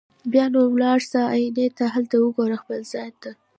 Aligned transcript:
بیا 0.31 0.45
نو 0.53 0.61
ولاړ 0.73 0.99
سه 1.11 1.19
آیینې 1.33 1.67
ته 1.77 1.85
هلته 1.93 2.15
وګوره 2.19 2.55
خپل 2.61 2.79
ځان 2.91 3.11
ته 3.21 3.31